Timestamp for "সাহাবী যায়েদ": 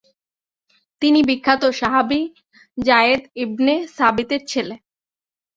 1.79-3.21